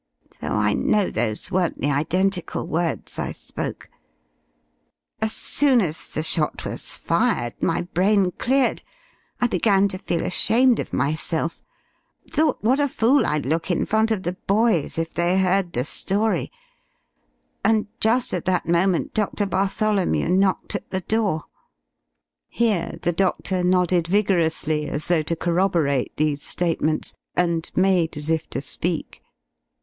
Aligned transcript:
though 0.39 0.55
I 0.55 0.73
know 0.73 1.11
those 1.11 1.51
weren't 1.51 1.79
the 1.79 1.91
identical 1.91 2.65
words 2.65 3.19
I 3.19 3.31
spoke. 3.31 3.87
As 5.21 5.31
soon 5.31 5.79
as 5.79 6.07
the 6.09 6.23
shot 6.23 6.65
was 6.65 6.97
fired 6.97 7.53
my 7.61 7.83
brain 7.83 8.31
cleared. 8.31 8.81
I 9.39 9.45
began 9.45 9.87
to 9.89 9.99
feel 9.99 10.25
ashamed 10.25 10.79
of 10.79 10.91
myself, 10.91 11.61
thought 12.27 12.57
what 12.63 12.79
a 12.79 12.87
fool 12.87 13.27
I'd 13.27 13.45
look 13.45 13.69
in 13.69 13.85
front 13.85 14.09
of 14.09 14.23
the 14.23 14.33
boys 14.47 14.97
if 14.97 15.13
they 15.13 15.37
heard 15.39 15.71
the 15.71 15.83
story; 15.85 16.51
and 17.63 17.85
just 17.99 18.33
at 18.33 18.45
that 18.45 18.67
moment 18.67 19.13
Doctor 19.13 19.45
Bartholomew 19.45 20.29
knocked 20.29 20.73
at 20.75 20.89
the 20.89 21.01
door." 21.01 21.43
Here 22.49 22.97
the 23.03 23.13
doctor 23.13 23.61
nodded 23.63 24.07
vigorously 24.07 24.87
as 24.87 25.05
though 25.05 25.21
to 25.21 25.35
corroborate 25.35 26.17
these 26.17 26.41
statements, 26.41 27.13
and 27.35 27.69
made 27.75 28.17
as 28.17 28.31
if 28.31 28.49
to 28.49 28.61
speak. 28.61 29.21